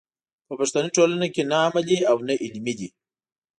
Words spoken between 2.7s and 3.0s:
دی.